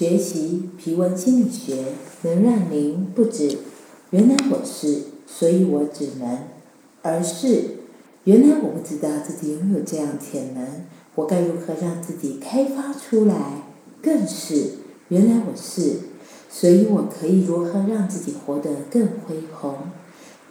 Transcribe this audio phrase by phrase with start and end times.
[0.00, 1.86] 学习皮纹心理学，
[2.22, 3.58] 能让您不止
[4.10, 6.38] 原来我是，所以我只能，
[7.02, 7.78] 而是
[8.22, 10.84] 原来我不知道自己拥有这样潜能，
[11.16, 13.64] 我该如何让自己开发出来？
[14.00, 14.74] 更是
[15.08, 15.96] 原来我是，
[16.48, 19.74] 所以我可以如何让自己活得更恢宏？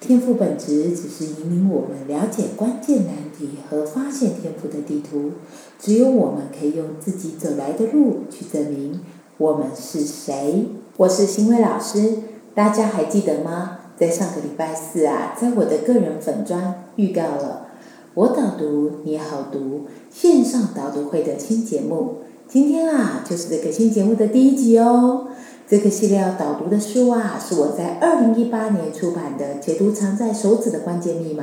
[0.00, 5.32] 天赋本质只是引领我们了解关键难题和发现天赋的地图，
[5.78, 9.00] 只有我们可以用自己走来的路去证明。
[9.36, 10.68] 我们是谁？
[10.96, 12.18] 我是新薇老师，
[12.54, 13.78] 大家还记得吗？
[13.96, 17.66] 在上个礼拜四啊，在我的个人粉专预告了
[18.14, 22.18] 我导读你好读线上导读会的新节目。
[22.46, 25.26] 今天啊，就是这个新节目的第一集哦。
[25.66, 31.42] 这个系列要导读的书啊，是我在二零一八年出版的《解读藏在手指的关键密码》，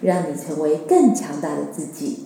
[0.00, 2.20] 让你成为更强大的自己。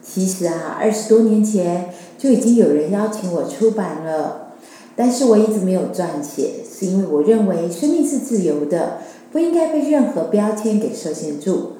[0.00, 1.90] 其实啊，二十多年前
[2.20, 4.52] 就已经有人邀请我出版了，
[4.94, 8.98] 但是我一直没有撰写，是因为我认为生命是自由的，
[9.32, 11.76] 不应该被任何标签给设限住。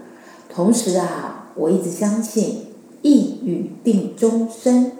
[0.49, 2.69] 同时啊，我一直相信
[3.03, 4.93] 一语定终身，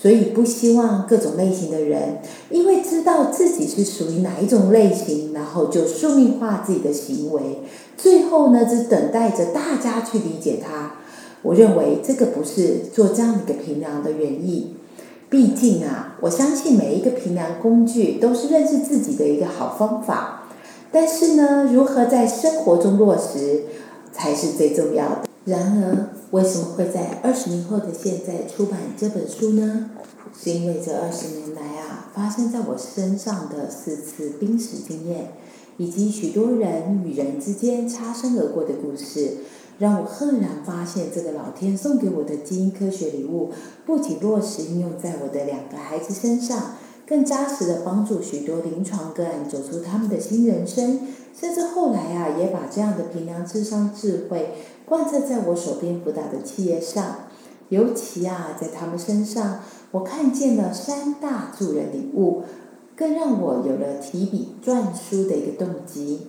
[0.00, 2.20] 所以不希望各种类型的人
[2.50, 7.58] 因为知道自己是属于哪一种类型，然后就宿命化自己的行为，
[7.96, 10.98] 最后呢，只等待着大家去理解他。
[11.42, 14.73] 我认为这个不是做这样一个评量的原意，
[15.34, 20.44] 毕竟啊，我相信每一个评量工具都是认识自己的一个好方法，
[20.92, 23.64] 但是呢，如何在生活中落实
[24.12, 25.22] 才是最重要的。
[25.46, 29.90] 然而，为什么会在二十年后的现在出版这本书呢？
[30.40, 35.32] 是因为这二十年来啊，发生在我身上的四次濒死经验，
[35.76, 39.38] 以及许多人与人之间擦身而过的故事。
[39.78, 43.50] 让我赫然发现，这个老天送给我的基因科学礼物，
[43.84, 51.00] 不仅落实应用在我的两个孩子身上，更扎实的帮助许多临床个案走出他们的新人生，
[51.36, 54.50] 甚至后来啊，也把这样的平良智商智慧
[54.86, 57.16] 贯彻在我手边辅导的企业上。
[57.70, 59.60] 尤其啊，在他们身上，
[59.90, 62.44] 我看见了三大助人礼物，
[62.96, 66.20] 更让我有了提笔撰书的一个动机。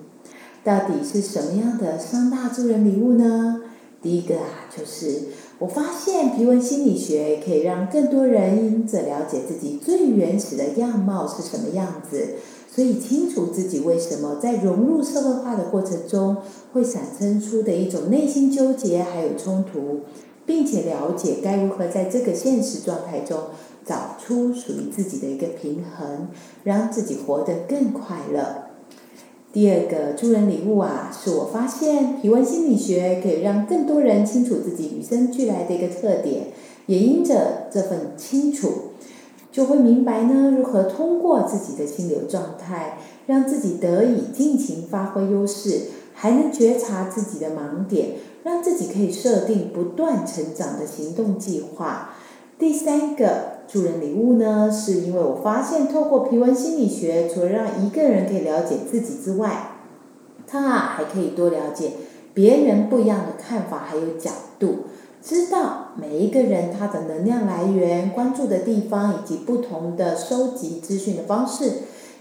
[0.64, 3.62] 到底是什么样的三大助人礼物呢？
[4.02, 12.36] 第一个啊，就是我发现皮纹心理学可以让更多人因着了解自己最原始的样貌是什么样子，
[12.72, 16.38] 所以清楚自己为什么在融入社会化的过程中
[16.74, 20.02] 会产生出的一种内心纠结还有冲突，
[20.46, 23.40] 并且了解该如何在这个现实状态中
[23.86, 26.30] 找出属于自己的一个平衡，
[26.64, 28.64] 让自己活得更快乐。
[29.54, 36.48] 第二个助人礼物啊，是我发现皮纹心理学可以让更多人清楚自己与生俱来的一个特点，
[36.88, 38.72] 也因着这份清楚，
[39.52, 42.98] 就会明白呢如何通过自己的心流状态，
[43.28, 52.16] 让自己得以尽情发挥优势，还能觉察自己的盲点，让自己可以设定不断成长的行动计划。
[52.60, 59.72] 第三个助人礼物呢，是因为我发现透过皮纹心理学，除了让一个人可以了解自己之外，
[60.48, 61.92] 他啊还可以多了解
[62.34, 64.86] 别人不一样的看法还有角度，
[65.22, 71.72] 知道每一个人他的能量来源、关注的地方以及不同的收集资讯的方式，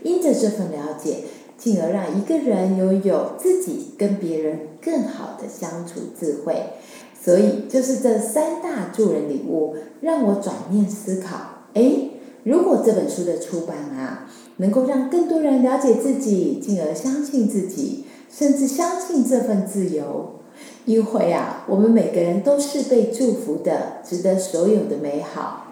[0.03, 1.19] 因着这份了解，
[1.59, 6.55] 进而让一个人拥有自己跟别人更好的相处智慧。
[7.25, 11.39] 所以，就是这三大助人礼物，让我转念思考：
[11.73, 12.11] 哎，
[12.43, 20.35] 如果这本书的出版啊，能够让更多人了解自己，进而相信自己，甚至相信这份自由，
[20.85, 25.69] 因为啊，我们每个人都是被祝福的，值得所有的美好。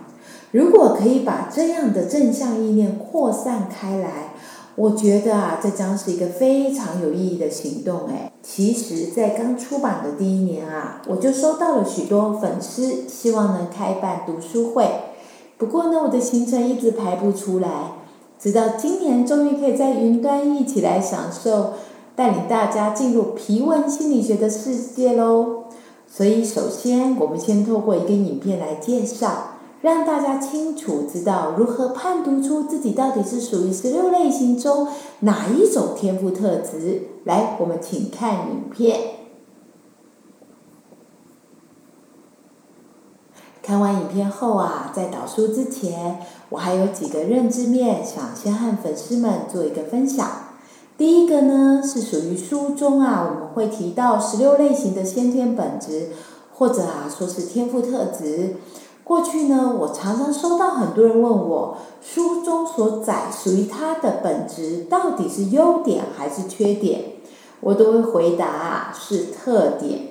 [0.53, 4.31] 如果可以把这样的正向意念扩散开来。
[4.75, 8.33] 我觉得啊，这将是一个非常有意义的行动哎。
[8.43, 14.89] 其实，在刚出版的第一年啊，我就收到了许多粉丝希望能开办读书会。
[15.59, 17.93] 不过呢，我的行程一直排不出来。
[18.39, 21.75] 直到今年，终于可以在云端一起来享受，
[22.17, 25.65] 带领大家进入皮纹心理学的世界喽。
[26.09, 29.52] 所以，首先我们先透过一个影片来介绍。
[29.83, 34.87] 让大家清楚知道如何判读出自己到底是属于十六类型中
[35.21, 37.03] 哪一种天赋特质。
[37.25, 39.01] 来，我们请看影片。
[43.61, 46.21] 看完影片后啊，在导书之前，
[46.51, 50.29] 我还有几个认知面想先和粉丝们做一个分享。
[50.97, 56.11] 第一个呢，是属于书中啊，我们会提到十六类型的先天本质，
[56.55, 58.57] 或者啊说是天赋特质。
[59.05, 67.01] 过去呢，我常常收到很多人问我，书中所载属于他的本质到底是优点还是缺点？
[67.61, 70.09] 我都会回答是特点。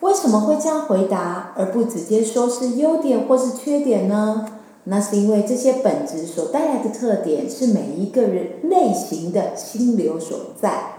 [0.00, 4.46] 为什么会这样回答，而不直接说是优点或是缺点呢？
[4.84, 10.98] 那是因为这些本质所带来的特点是每一个人类型的心流所在。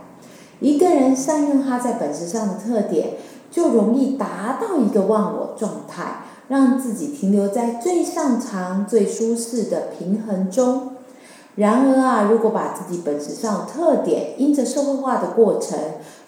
[0.59, 3.11] 一个人善用他在本质上的特点，
[3.49, 10.91] 就容易达到一个忘我状态，让自己停留在最擅长、最舒适的平衡中。
[11.55, 15.77] 然而啊，如果把自己本质上特点因着社会化的过程，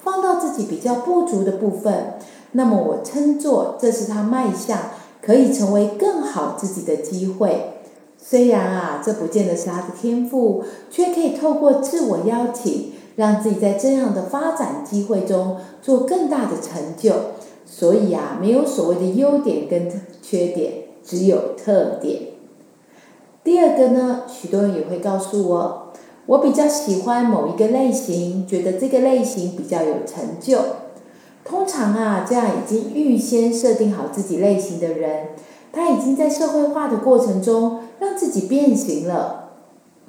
[0.04, 2.14] 放到自己比较不足的部分，
[2.54, 4.80] 那么我称作这是他迈向。
[5.22, 7.74] 可以成为更好自己的机会。
[8.18, 17.14] 虽然啊，这不见得是他的天赋，却可以透过自我邀请，让自己在这样的发展机会中做更大的成就。
[17.72, 19.90] 所以啊，没有所谓的优点跟
[20.22, 20.74] 缺点，
[21.04, 22.24] 只有特点。
[23.44, 25.94] 第二个呢，许多人也会告诉我，
[26.26, 30.60] 我比较喜欢某一个类型，觉得这个类型比较有成就。
[31.46, 35.28] 通常啊，这样已经预先设定好自己类型的人，
[35.72, 39.52] 他已经在社会化的过程中让自己变形了。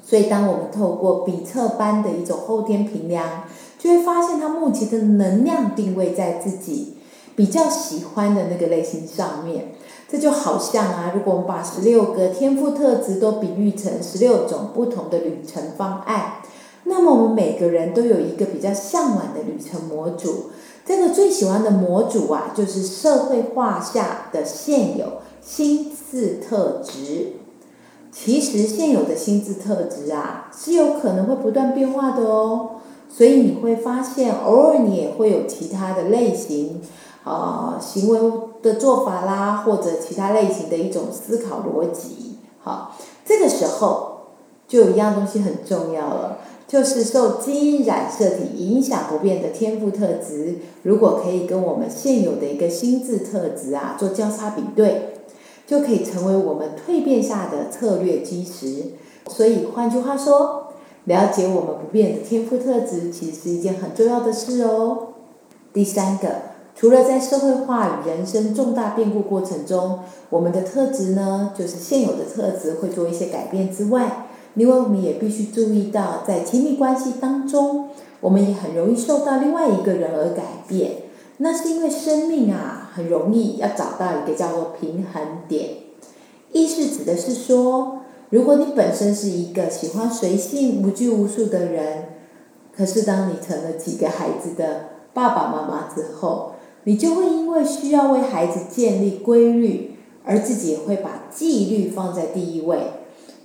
[0.02, 3.44] 所以，当我们透过比测般的一种后天评量，
[3.78, 6.94] 就会发现他目前的能量定位在自己
[7.36, 9.72] 比较喜欢的那个类型上面。
[10.08, 16.42] 这就好像啊，如果我们把十六个天赋特质都比喻成十六种不同的旅程方案，
[16.84, 20.50] 那么我们每个人都有一个比较向往的旅程模组。
[20.84, 27.34] 这个最喜欢的模组啊，就是社会化下的现有心智特质。
[28.10, 32.70] 其实现有的心智特质啊，是有可能会不断变化的哦。
[33.08, 36.80] 所以你会发现，偶尔你也会有其他的类型，
[37.24, 38.18] 啊，行为
[38.62, 42.38] 的做法啦，或者其他类型的一种思考逻辑。
[42.62, 44.20] 好，这个时候
[44.66, 46.38] 就有一样东西很重要了。
[46.68, 55.14] 就是受基因染色体影响不变的天赋特质，如果可以跟我们现有的一个心智特质啊做交叉比对，
[55.66, 58.92] 就可以成为我们蜕变下的策略基石。
[59.26, 60.68] 所以换句话说，
[61.06, 65.08] 了解我们不变的天赋特质，其实是一件很重要的事哦。
[65.72, 66.28] 第三个，
[66.80, 69.98] 除了在社会化与人生重大变故过程中，
[70.30, 74.28] 我们的特质呢，就是现有的特质会做一些改变之外。
[74.54, 77.90] 另外，我们也必须注意到，在亲密关系当中，
[78.22, 81.02] 我们也很容易受到另外一个人而改变。
[81.36, 85.68] 那是因为生命啊，很容易要找到一个叫做平衡点。
[86.52, 87.98] 意思指的是说，
[88.30, 92.04] 如果你本身是一个喜欢随性、无拘无束的人，
[92.74, 96.52] 可是当你成了几个孩子的爸爸妈妈之后，
[96.84, 102.78] 你就会因为需要为孩子建立规律，而自己也会把纪律放在第一位。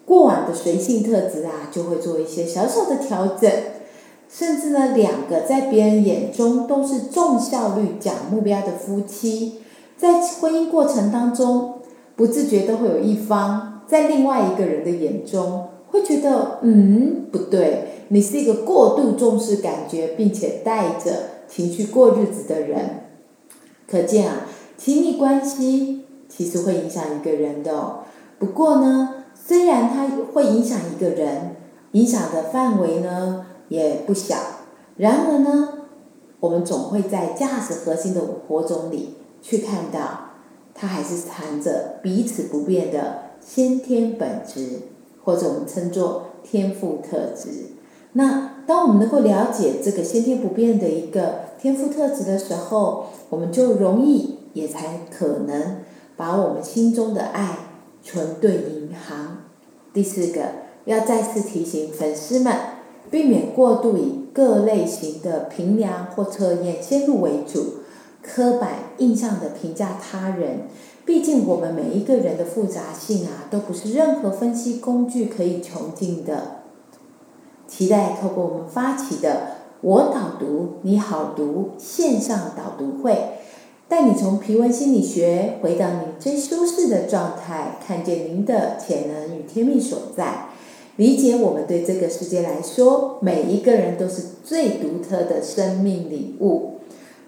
[0.06, 3.52] 过往的随性特质啊，就会做一些小小的调整，
[4.30, 9.56] 甚至呢，两个在别人眼中都是重效率、讲目标的夫妻，
[9.98, 11.80] 在婚姻过程当中，
[12.16, 21.12] 不自觉都会有一方在另外一个人的眼中会觉得，嗯，不对，你是一个过度重视感觉，并且带着
[21.50, 23.02] 情绪过日子的人。
[23.88, 24.48] 可见啊，
[24.78, 28.00] 亲密关系其实会影响一个人的哦。
[28.40, 29.12] 不过呢。
[29.48, 31.56] 虽然它会影响一个人，
[31.92, 34.36] 影响的范围呢也不小，
[34.98, 35.70] 然而呢，
[36.40, 40.32] 我们总会在价值核心的火种里去看到，
[40.74, 44.80] 它还是藏着彼此不变的先天本质，
[45.24, 47.50] 或者我们称作天赋特质。
[48.14, 55.78] 那当我们能够了解这个先天不变的一个天赋特质的时候，我们就容易也才可能
[56.16, 57.60] 把我们心中的爱。
[58.08, 59.38] 存对银行。
[59.92, 60.42] 第四个，
[60.86, 62.56] 要再次提醒粉丝们，
[63.10, 67.78] 避免过度以各类型的评量或测验先入为主，
[68.22, 70.68] 刻板印象的评价他人。
[71.04, 76.58] 毕竟我们每一个人的复杂性啊，都不是任何分析工具可以穷尽的。
[77.68, 79.48] 期待透过我们发起的
[79.82, 83.18] “我导读你好读”线上导读会。
[83.88, 90.48] 带你从皮纹心理学回到你最舒适的状态，看见您的潜能与天命所在，
[90.96, 96.80] 理解我们对这个世界来说，每一个人都是最独特的生命礼物。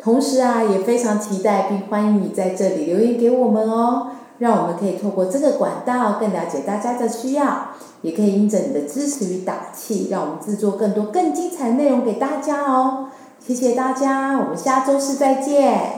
[0.02, 4.08] 同时啊，也非常期待并欢迎你在这里留言给我们哦，
[4.40, 7.70] 让我们可以透过这个管道更了解大家的需要，
[8.02, 13.08] 也可以因着你的支持与打气，让我们制作更多更精彩内容给大家哦。
[13.40, 15.97] 谢谢大家，我们下周四再见。